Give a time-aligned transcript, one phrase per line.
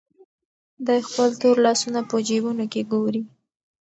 [0.85, 3.23] دی خپل تور لاسونه په جېبونو کې ګوري.